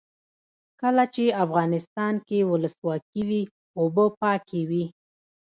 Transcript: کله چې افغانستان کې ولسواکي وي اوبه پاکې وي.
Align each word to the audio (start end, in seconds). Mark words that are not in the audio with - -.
کله 0.81 1.03
چې 1.15 1.25
افغانستان 1.45 2.13
کې 2.27 2.39
ولسواکي 2.49 3.21
وي 3.29 3.43
اوبه 3.79 4.05
پاکې 4.21 4.61
وي. 4.69 4.85